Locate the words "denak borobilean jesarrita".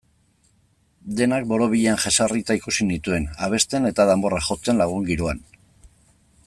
1.19-2.57